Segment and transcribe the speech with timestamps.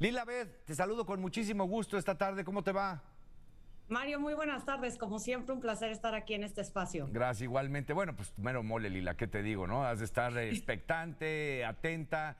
[0.00, 2.42] Lila Beth, te saludo con muchísimo gusto esta tarde.
[2.42, 3.02] ¿Cómo te va?
[3.88, 4.96] Mario, muy buenas tardes.
[4.96, 7.06] Como siempre, un placer estar aquí en este espacio.
[7.12, 7.92] Gracias, igualmente.
[7.92, 9.84] Bueno, pues mero mole, Lila, ¿qué te digo, no?
[9.84, 12.38] Has de estar expectante, atenta.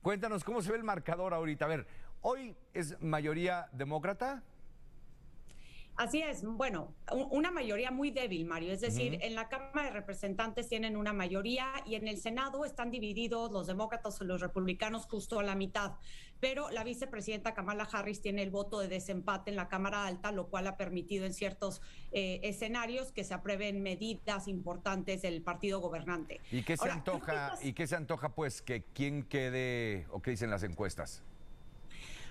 [0.00, 1.64] Cuéntanos cómo se ve el marcador ahorita.
[1.64, 1.88] A ver,
[2.20, 4.44] hoy es mayoría demócrata.
[5.96, 6.94] Así es, bueno,
[7.30, 8.72] una mayoría muy débil, Mario.
[8.72, 12.90] Es decir, en la Cámara de Representantes tienen una mayoría y en el Senado están
[12.90, 15.92] divididos los demócratas y los republicanos justo a la mitad.
[16.40, 20.48] Pero la vicepresidenta Kamala Harris tiene el voto de desempate en la Cámara Alta, lo
[20.48, 26.40] cual ha permitido en ciertos eh, escenarios que se aprueben medidas importantes del partido gobernante.
[26.50, 27.54] ¿Y qué se antoja?
[27.62, 31.22] ¿Y qué se antoja, pues, que quién quede o qué dicen las encuestas?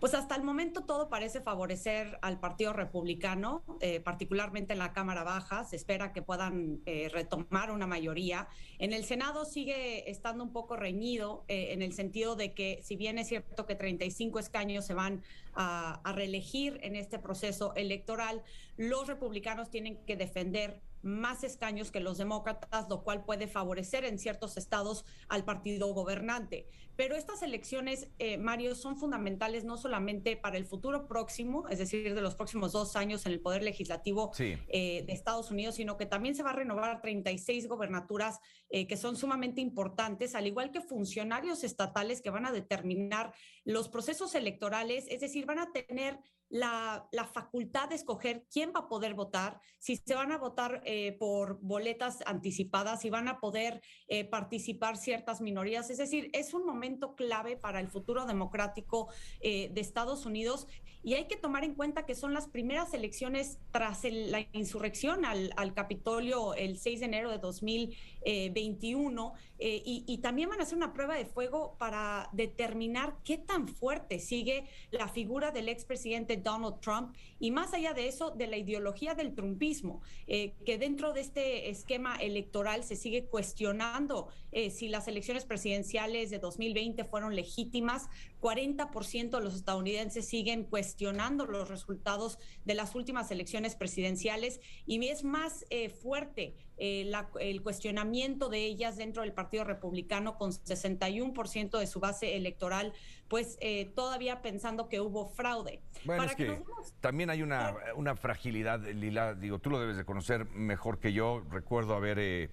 [0.00, 5.24] Pues hasta el momento todo parece favorecer al Partido Republicano, eh, particularmente en la Cámara
[5.24, 5.64] Baja.
[5.64, 8.46] Se espera que puedan eh, retomar una mayoría.
[8.78, 12.96] En el Senado sigue estando un poco reñido eh, en el sentido de que si
[12.96, 15.22] bien es cierto que 35 escaños se van
[15.54, 18.42] a, a reelegir en este proceso electoral,
[18.76, 24.18] los republicanos tienen que defender más escaños que los demócratas, lo cual puede favorecer en
[24.18, 26.68] ciertos estados al partido gobernante.
[26.96, 32.14] Pero estas elecciones, eh, Mario, son fundamentales no solamente para el futuro próximo, es decir,
[32.14, 36.06] de los próximos dos años en el Poder Legislativo eh, de Estados Unidos, sino que
[36.06, 38.40] también se va a renovar 36 gobernaturas
[38.70, 43.34] eh, que son sumamente importantes, al igual que funcionarios estatales que van a determinar
[43.64, 46.18] los procesos electorales, es decir, van a tener
[46.48, 51.16] la, facultad de escoger quién va a poder votar, si se van a votar eh,
[51.18, 55.90] por boletas anticipadas, si van a poder eh, participar ciertas minorías.
[55.90, 59.08] Es decir, es un momento clave para el futuro democrático
[59.40, 60.66] eh, de Estados Unidos
[61.02, 65.52] y hay que tomar en cuenta que son las primeras elecciones tras la insurrección al,
[65.74, 71.16] Capitolio el 6 de enero de 2021 y, y también van a hacer una prueba
[71.16, 77.50] de fuego para determinar qué tan fuerte sigue la figura del expresidente Donald Trump y
[77.50, 82.16] más allá de eso, de la ideología del trumpismo, eh, que dentro de este esquema
[82.16, 88.08] electoral se sigue cuestionando eh, si las elecciones presidenciales de 2020 fueron legítimas.
[88.46, 95.24] 40% de los estadounidenses siguen cuestionando los resultados de las últimas elecciones presidenciales y es
[95.24, 102.00] más eh, fuerte el cuestionamiento de ellas dentro del Partido Republicano con 61% de su
[102.00, 102.92] base electoral,
[103.28, 103.58] pues
[103.94, 105.80] todavía pensando que hubo fraude.
[106.04, 106.62] Bueno, es que,
[107.00, 111.42] también hay una, una, fragilidad, Lila, digo, tú lo debes de conocer mejor que yo.
[111.50, 112.50] Recuerdo haber, eh,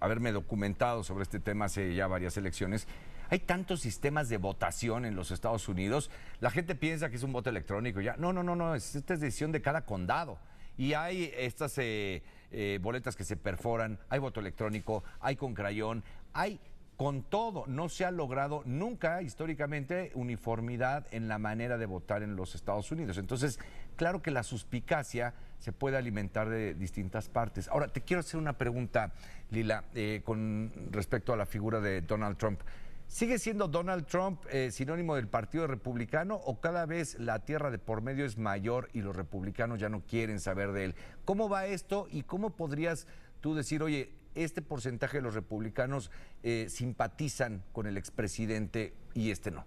[0.00, 2.86] haberme documentado sobre este tema hace ya varias elecciones.
[3.30, 6.10] Hay tantos sistemas de votación en los Estados Unidos.
[6.40, 8.00] La gente piensa que es un voto electrónico.
[8.00, 8.74] Ya, no, no, no, no.
[8.74, 10.38] esta es decisión de cada condado.
[10.76, 16.02] Y hay estas eh, eh, boletas que se perforan, hay voto electrónico, hay con crayón,
[16.32, 16.60] hay
[16.96, 22.36] con todo, no se ha logrado nunca históricamente uniformidad en la manera de votar en
[22.36, 23.18] los Estados Unidos.
[23.18, 23.58] Entonces,
[23.96, 27.68] claro que la suspicacia se puede alimentar de distintas partes.
[27.68, 29.12] Ahora, te quiero hacer una pregunta,
[29.50, 32.60] Lila, eh, con respecto a la figura de Donald Trump.
[33.06, 37.78] ¿Sigue siendo Donald Trump eh, sinónimo del Partido Republicano o cada vez la tierra de
[37.78, 40.94] por medio es mayor y los republicanos ya no quieren saber de él?
[41.24, 43.06] ¿Cómo va esto y cómo podrías
[43.40, 46.10] tú decir, oye, este porcentaje de los republicanos
[46.42, 49.64] eh, simpatizan con el expresidente y este no?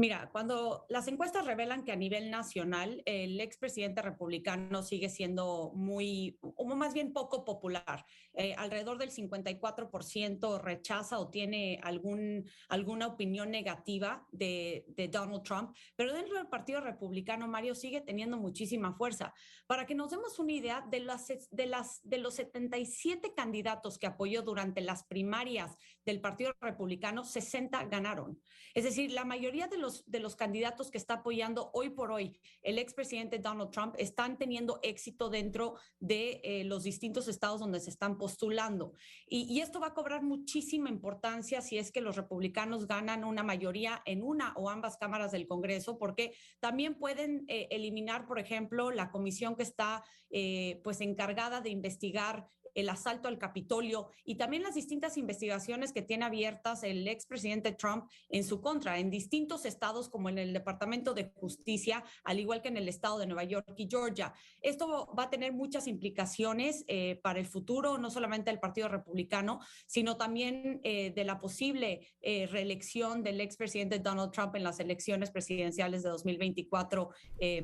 [0.00, 6.38] Mira, cuando las encuestas revelan que a nivel nacional el expresidente republicano sigue siendo muy,
[6.40, 13.50] o más bien poco popular, eh, alrededor del 54% rechaza o tiene algún, alguna opinión
[13.50, 19.34] negativa de, Donald Trump, pero dentro del Partido Republicano, Mario sigue teniendo muchísima fuerza.
[19.66, 24.06] Para que nos demos una idea, de, las, de, las, de los 77 candidatos que
[24.06, 28.40] apoyó durante las primarias del Partido Republicano, 60 ganaron.
[28.72, 32.38] Es decir, la mayoría de los de los candidatos que está apoyando hoy por hoy
[32.62, 37.90] el expresidente Donald Trump están teniendo éxito dentro de eh, los distintos estados donde se
[37.90, 38.94] están postulando.
[39.26, 44.02] Y, esto va a cobrar muchísima importancia si es que los republicanos ganan una mayoría
[44.06, 49.10] en una o ambas cámaras del Congreso, porque también pueden eh, eliminar, por ejemplo, la
[49.10, 54.74] comisión que está eh, pues encargada de investigar el asalto al Capitolio y también las
[54.74, 60.28] distintas investigaciones que tiene abiertas el expresidente Trump en su contra, en distintos estados como
[60.28, 63.88] en el Departamento de Justicia, al igual que en el estado de Nueva York y
[63.88, 64.32] Georgia.
[64.60, 69.60] Esto va a tener muchas implicaciones eh, para el futuro, no solamente del Partido Republicano,
[69.86, 75.30] sino también eh, de la posible eh, reelección del expresidente Donald Trump en las elecciones
[75.30, 77.10] presidenciales de 2024,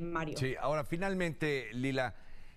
[0.00, 0.38] Mario.
[0.38, 2.14] Sí, ahora finalmente, Lila.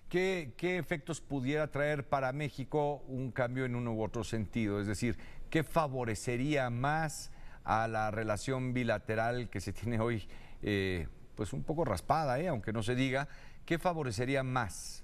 [0.10, 4.82] ¿Qué, efectos pudiera traer para México un cambio en uno u otro sentido?
[4.82, 5.20] Es decir,
[5.52, 7.32] ¿qué favorecería más
[7.64, 10.28] a la relación bilateral que se tiene hoy,
[10.64, 12.48] eh, pues un poco raspada, ¿eh?
[12.48, 13.28] aunque no se diga,
[13.66, 15.04] ¿qué favorecería más?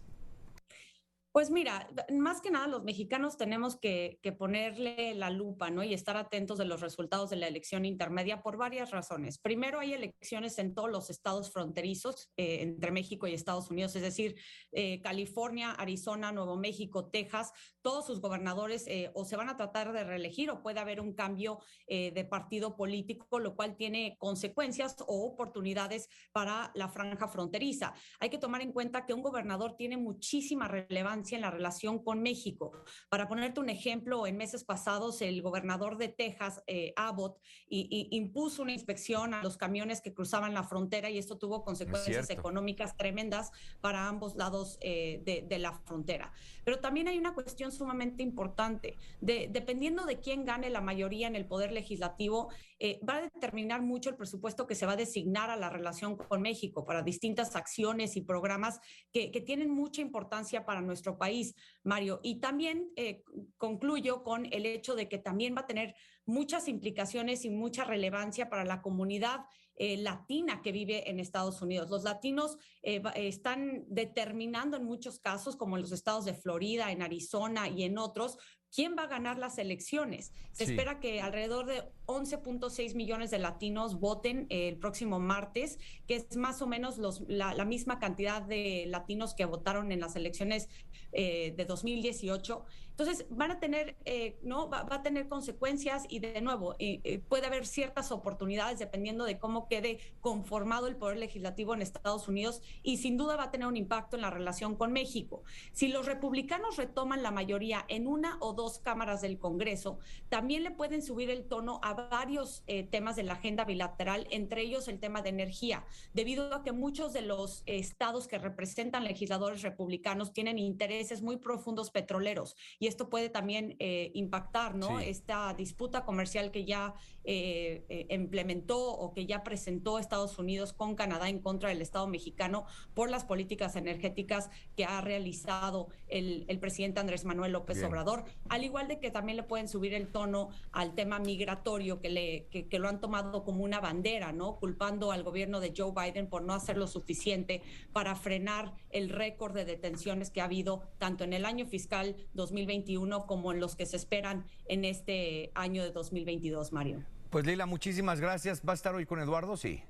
[1.36, 5.84] Pues mira, más que nada los mexicanos tenemos que, ponerle la lupa, ¿no?
[5.84, 9.38] Y estar atentos de los resultados de la elección intermedia por varias razones.
[9.38, 14.02] Primero, hay elecciones en todos los estados fronterizos eh, entre México y Estados Unidos, es
[14.02, 14.36] decir,
[14.72, 17.52] eh, California, Arizona, Nuevo México, Texas,
[17.82, 21.14] todos sus gobernadores eh, o se van a tratar de reelegir o puede haber un
[21.14, 27.94] cambio de partido político, lo cual tiene consecuencias o oportunidades para la franja fronteriza.
[28.22, 32.22] Hay que tomar en cuenta que un gobernador tiene muchísima relevancia en la relación con
[32.22, 32.72] México.
[33.10, 38.62] Para ponerte un ejemplo, en meses pasados el gobernador de Texas, eh, Abbott, y, impuso
[38.62, 43.52] una inspección a los camiones que cruzaban la frontera y esto tuvo consecuencias económicas tremendas
[43.82, 46.34] para ambos lados eh, de, la frontera.
[46.66, 48.98] Pero también hay una cuestión sumamente importante.
[49.22, 52.50] De, dependiendo de quién gane la mayoría en el poder legislativo,
[52.80, 56.18] eh, va a determinar mucho el presupuesto que se va a designar a la relación
[56.18, 58.82] con México para distintas acciones y programas
[59.14, 62.20] que, que tienen mucha importancia para nuestro país, Mario.
[62.24, 63.24] Y también eh,
[63.58, 65.96] concluyo con el hecho de que también va a tener
[66.26, 69.42] muchas implicaciones y mucha relevancia para la comunidad
[69.78, 71.90] eh, latina que vive en Estados Unidos.
[71.90, 77.02] Los latinos eh, están determinando en muchos casos, como en los estados de Florida, en
[77.02, 78.38] Arizona y en otros,
[78.76, 80.34] quién va a ganar las elecciones.
[80.52, 86.36] Se espera que alrededor de 11.6 millones de latinos voten el próximo martes, que es
[86.36, 90.68] más o menos la, misma cantidad de latinos que votaron en las elecciones
[91.14, 92.66] eh, de 2018.
[92.92, 94.70] Entonces, van a tener, eh, ¿no?
[94.70, 99.68] Va, a tener consecuencias y de nuevo, eh, puede haber ciertas oportunidades dependiendo de cómo
[99.68, 103.76] quede conformado el poder legislativo en Estados Unidos y sin duda va a tener un
[103.76, 105.44] impacto en la relación con México.
[105.74, 110.72] Si los republicanos retoman la mayoría en una o dos cámaras del Congreso, también le
[110.72, 115.22] pueden subir el tono a varios temas de la agenda bilateral, entre ellos el tema
[115.22, 121.22] de energía, debido a que muchos de los estados que representan legisladores republicanos tienen intereses
[121.22, 125.00] muy profundos petroleros y esto puede también eh, impactar, ¿no?
[125.00, 130.96] Esta disputa comercial que ya eh, eh, implementó o que ya presentó Estados Unidos con
[130.96, 137.00] Canadá en contra del Estado mexicano por las políticas energéticas que ha realizado el, presidente
[137.00, 140.96] Andrés Manuel López Obrador, al igual de que también le pueden subir el tono al
[140.96, 144.56] tema migratorio que, le, que lo han tomado como una bandera, ¿no?
[144.58, 147.62] Culpando al gobierno de Joe Biden por no hacer lo suficiente
[147.92, 152.86] para frenar el récord de detenciones que ha habido tanto en el año fiscal 2020
[153.28, 157.04] como en los que se esperan en este año de 2022, Mario.
[157.30, 158.62] Pues Lila, muchísimas gracias.
[158.68, 159.58] ¿Va a estar hoy con Eduardo?
[159.58, 159.82] Sí.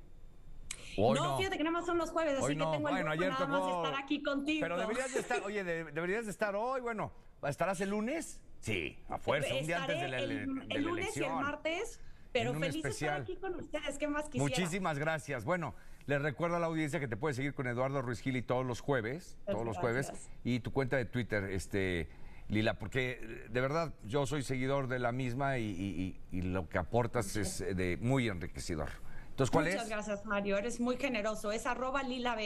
[0.98, 3.84] No, fíjate que nada más son los jueves, así que tengo bueno, el ayer nada
[3.84, 4.62] estar aquí contigo.
[4.62, 7.12] Pero deberías de estar, oye, deberías de estar hoy, bueno,
[7.44, 8.42] ¿estarás el lunes?
[8.60, 12.00] Sí, a fuerza, un día antes de la, el, el lunes y el martes,
[12.32, 14.44] pero feliz de estar aquí con ustedes, ¿qué más quisiera?
[14.44, 15.46] Muchísimas gracias.
[15.46, 15.76] Bueno,
[16.08, 18.82] les recuerdo a la audiencia que te puedes seguir con Eduardo Ruiz Gili todos los
[18.82, 20.12] jueves, todos los jueves,
[20.44, 22.10] y tu cuenta de Twitter, este
[22.48, 27.60] Lila, porque de verdad yo soy seguidor de la misma y, lo que aportas es
[27.60, 28.90] de muy enriquecedor.
[29.36, 30.58] Entonces, ¿cuál Muchas gracias, Mario.
[30.58, 31.52] Eres muy generoso.
[31.52, 32.38] Es arroba Lila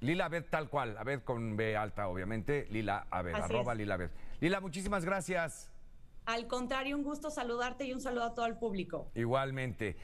[0.00, 0.96] Lila tal cual.
[0.96, 2.66] Abed con B alta, obviamente.
[2.70, 3.98] Lila Abed, arroba Lila
[4.40, 5.70] Lila, muchísimas gracias.
[6.24, 9.10] Al contrario, un gusto saludarte y un saludo a todo el público.
[9.14, 9.94] Igualmente.